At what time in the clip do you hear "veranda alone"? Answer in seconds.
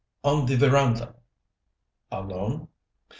0.57-2.67